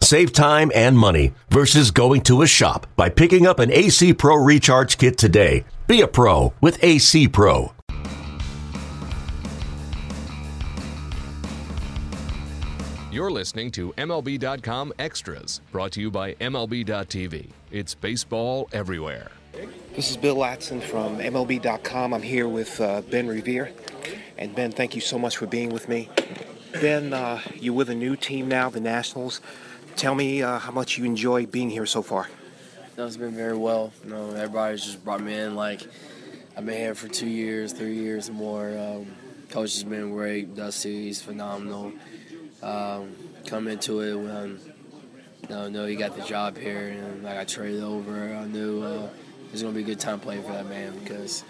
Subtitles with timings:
[0.00, 4.36] Save time and money versus going to a shop by picking up an AC Pro
[4.36, 5.64] Recharge Kit today.
[5.86, 7.72] Be a pro with AC Pro.
[13.10, 17.48] You're listening to MLB.com Extras, brought to you by MLB.tv.
[17.70, 19.30] It's baseball everywhere.
[19.94, 22.12] This is Bill Ladson from MLB.com.
[22.12, 23.72] I'm here with uh, Ben Revere.
[24.36, 26.10] And Ben, thank you so much for being with me.
[26.72, 29.40] Ben, uh, you're with a new team now, the Nationals.
[29.96, 32.28] Tell me uh, how much you enjoy being here so far.
[32.98, 33.92] No, it's been very well.
[34.04, 35.56] You know, everybody's just brought me in.
[35.56, 35.80] Like,
[36.54, 38.76] I've been here for two years, three years more.
[38.76, 39.06] Um,
[39.48, 40.54] coach has been great.
[40.54, 41.94] Dusty, he's phenomenal.
[42.62, 43.16] Um,
[43.46, 44.60] come into it when
[45.48, 48.34] you know, he got the job here, and like I got traded over.
[48.34, 49.08] I knew uh,
[49.46, 51.42] it was to be a good time playing for that man because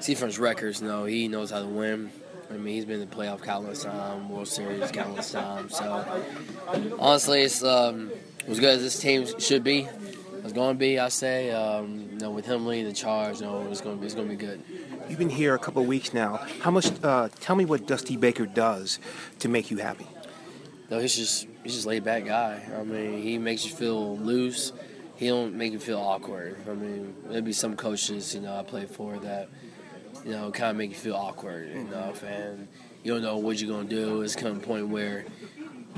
[0.00, 2.10] see from his records, you know, he knows how to win.
[2.50, 5.76] I mean, he's been in the playoff countless times, World Series countless times.
[5.76, 6.22] So,
[6.98, 8.10] honestly, it's um,
[8.48, 9.88] as good as this team should be.
[10.44, 11.50] It's going to be, I say.
[11.50, 14.14] Um, you know, with him leading the charge, you know, it's going to be, it's
[14.14, 14.60] going to be good.
[15.08, 16.40] You've been here a couple of weeks now.
[16.60, 16.90] How much?
[17.02, 18.98] Uh, tell me what Dusty Baker does
[19.40, 20.06] to make you happy.
[20.90, 22.62] No, he's just he's just laid back guy.
[22.78, 24.72] I mean, he makes you feel loose.
[25.16, 26.56] He don't make you feel awkward.
[26.68, 29.48] I mean, maybe some coaches, you know, I play for that,
[30.24, 32.66] you know, kind of make you feel awkward enough, and
[33.04, 34.22] you don't know what you're gonna do.
[34.22, 35.24] It's kind of a point where,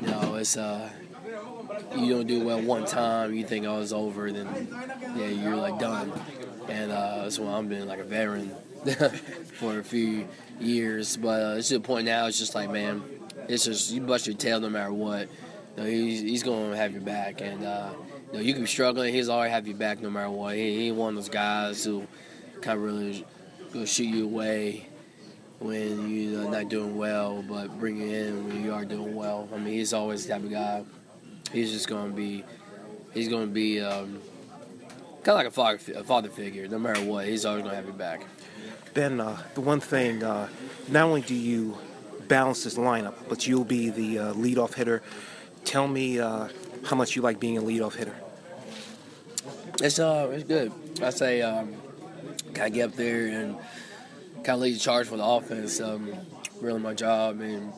[0.00, 0.91] you it's uh,
[1.97, 4.69] you don't do well one time, you think oh it's over, then
[5.17, 6.12] yeah, you're like done,
[6.69, 8.55] and uh, that's why I'm being like a veteran
[9.55, 10.28] for a few
[10.61, 11.17] years.
[11.17, 12.27] But uh, it's to the point now.
[12.27, 13.03] It's just like man
[13.48, 15.28] it's just you bust your tail no matter what.
[15.77, 17.91] You know, he's, he's to have your back, and uh,
[18.29, 19.13] you know you can be struggling.
[19.13, 20.57] He's always have your back no matter what.
[20.57, 22.07] He, he one of those guys who
[22.61, 23.24] kind of really
[23.73, 24.86] will shoot you away
[25.59, 29.48] when you're not doing well, but bring you in when you are doing well.
[29.55, 30.85] I mean, he's always the type of guy.
[31.53, 32.45] He's just going to be,
[33.13, 34.20] he's going to be um,
[35.23, 36.67] kind of like a father, a father figure.
[36.69, 38.27] No matter what, he's always going to have your back.
[38.92, 40.48] Ben, uh, the one thing, uh,
[40.89, 41.77] not only do you
[42.29, 45.03] balance this lineup, but you'll be the uh, leadoff hitter.
[45.65, 46.48] Tell me uh,
[46.85, 48.15] how much you like being a leadoff hitter.
[49.81, 50.73] It's uh, it's good.
[51.03, 51.75] I say, um,
[52.55, 53.57] of get up there and
[54.44, 55.80] kind of lead the charge for the offense.
[55.80, 56.12] Um,
[56.60, 57.72] really, my job and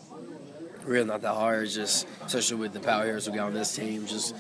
[0.84, 1.64] really not that hard.
[1.64, 4.34] It's just especially with the power hitters we got on this team, just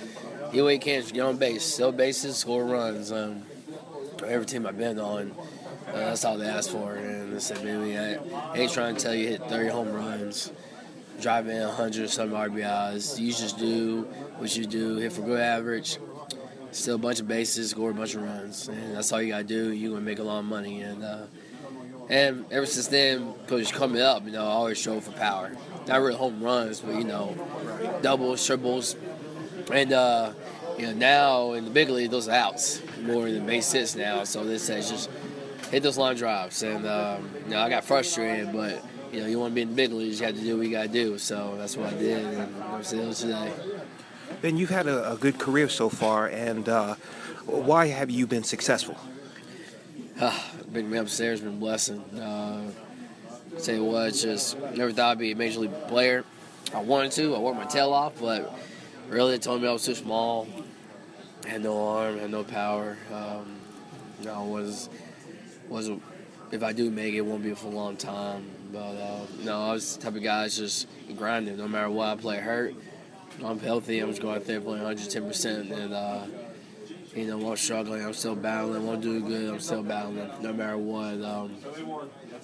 [0.52, 3.12] do what you can, get on base, sell bases, score runs.
[3.12, 3.42] Um,
[4.26, 5.32] every team I've been on
[5.88, 6.94] uh, that's all they asked for.
[6.94, 8.18] And they said, baby, I,
[8.54, 10.52] ain't trying to tell you hit 30 home runs,
[11.20, 13.18] drive in 100 or some RBIs.
[13.18, 14.02] You just do
[14.38, 15.98] what you do, hit for good average,
[16.72, 18.68] steal a bunch of bases, score a bunch of runs.
[18.68, 19.72] And that's all you got to do.
[19.72, 20.82] You're going to make a lot of money.
[20.82, 21.26] And uh,
[22.08, 25.50] and ever since then, coach coming up, you know, I always show for power.
[25.86, 27.36] Not really home runs, but, you know,
[28.02, 28.96] doubles, triples.
[29.72, 30.32] And, uh,
[30.78, 34.24] you know, now in the big league, those are outs more than base hits now.
[34.24, 35.10] So this is just
[35.70, 36.62] hit those line drives.
[36.62, 39.70] And um, you know, I got frustrated, but you know, you want to be in
[39.70, 41.18] the big leagues, you have to do what you got to do.
[41.18, 43.52] So that's what I did, and I'm still today.
[44.42, 46.96] Ben, you've had a, a good career so far, and uh,
[47.46, 48.98] why have you been successful?
[50.18, 50.38] Uh,
[50.72, 52.00] being upstairs been blessing.
[52.18, 52.70] Uh,
[53.58, 56.24] say what, just never thought I'd be a major league player.
[56.74, 57.34] I wanted to.
[57.34, 58.58] I worked my tail off, but
[59.08, 60.48] really they told me I was too small.
[61.46, 62.96] Had no arm, had no power.
[63.12, 63.56] Um,
[64.18, 64.88] you know, I was
[65.68, 65.90] was
[66.50, 68.46] if I do make it, it won't be for a long time.
[68.72, 71.58] But uh, no, I was the type of guy that's just grinding.
[71.58, 72.74] No matter what I play hurt,
[73.44, 74.00] I'm healthy.
[74.00, 76.24] I'm just going out there playing 110 percent, and uh,
[77.16, 78.86] you know, while struggling, I'm still battling.
[78.86, 80.30] While doing good, I'm still battling.
[80.40, 81.22] No matter what.
[81.22, 81.56] Um,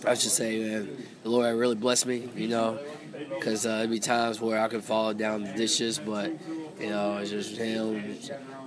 [0.06, 2.28] I should say, man, the Lord really blessed me.
[2.34, 2.78] You know,
[3.28, 6.32] because uh, there'd be times where I could fall down the dishes, but
[6.80, 8.18] you know, it's just Him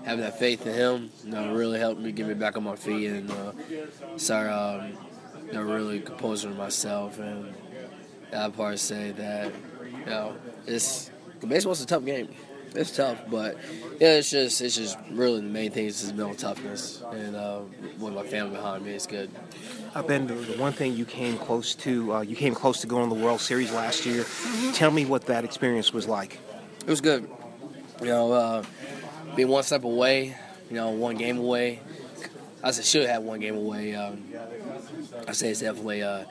[0.06, 2.76] having that faith in him, you know, really helped me get me back on my
[2.76, 3.52] feet and uh,
[4.18, 4.92] start, um,
[5.48, 7.18] you know, really composing myself.
[7.20, 7.54] And
[8.30, 9.52] that part say that,
[10.00, 10.36] you know,
[10.68, 11.10] it's
[11.46, 12.30] baseball's a tough game.
[12.76, 13.58] It's tough, but
[14.00, 17.62] yeah, it's just it's just really the main thing is just mental toughness, and uh,
[18.00, 19.30] with my family behind me, it's good.
[19.94, 23.10] Uh, ben, the one thing you came close to, uh, you came close to going
[23.10, 24.26] to the World Series last year.
[24.74, 26.38] Tell me what that experience was like.
[26.82, 27.30] It was good.
[28.02, 28.64] You know, uh,
[29.38, 30.36] being one step away,
[30.70, 31.80] you know, one game away.
[32.62, 33.96] I should have one game away.
[33.96, 34.24] Um,
[35.28, 36.04] I say it's definitely.
[36.04, 36.26] Uh,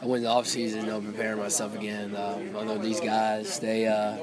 [0.00, 2.14] I went in the off season, you know, preparing myself again.
[2.14, 3.86] Um, I know these guys, they.
[3.86, 4.18] Uh,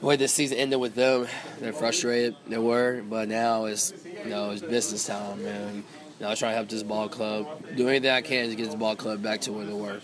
[0.00, 1.26] the way this season ended with them,
[1.60, 2.34] they're frustrated.
[2.48, 3.92] They were, but now it's
[4.24, 5.76] you know it's business time, man.
[5.76, 5.82] You
[6.26, 8.74] know, I try to help this ball club do anything I can to get this
[8.74, 10.00] ball club back to where they were.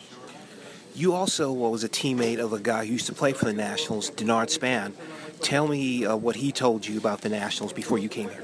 [0.94, 4.10] You also was a teammate of a guy who used to play for the Nationals,
[4.10, 4.94] Denard Span.
[5.42, 8.42] Tell me uh, what he told you about the Nationals before you came here.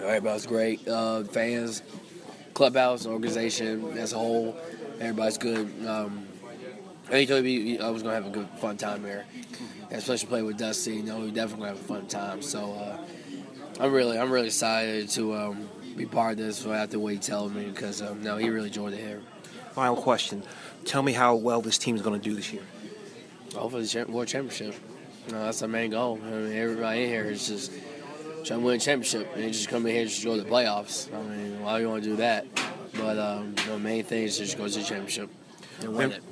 [0.00, 0.86] Everybody's great.
[0.86, 1.82] Uh, fans,
[2.54, 4.56] clubhouse, organization as a whole,
[5.00, 5.68] everybody's good.
[5.86, 6.26] Um,
[7.10, 9.24] and he told me I was gonna have a good, fun time here,
[9.90, 10.96] especially playing with Dusty.
[10.96, 12.40] You know, we definitely have a fun time.
[12.40, 12.98] So uh,
[13.80, 17.54] I'm really, I'm really excited to um, be part of this after what he told
[17.54, 19.20] me because um, no, he really enjoyed it here.
[19.72, 20.44] Final question:
[20.84, 22.62] Tell me how well this team is going to do this year.
[23.56, 24.80] Hopefully, the world championship.
[25.26, 26.18] You know, that's our main goal.
[26.24, 27.72] I mean, everybody in here is just
[28.44, 30.48] trying to win a championship and just come in here and just go to the
[30.48, 31.12] playoffs.
[31.14, 32.46] I mean, why do you want to do that?
[32.94, 35.28] But um, the main thing is just go to the championship
[35.80, 36.22] and win it.